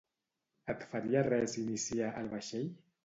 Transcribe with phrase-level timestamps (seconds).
[0.75, 2.67] Et faria res iniciar "El vaixell"?